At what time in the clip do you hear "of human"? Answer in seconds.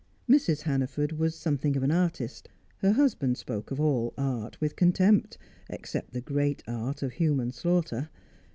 7.03-7.51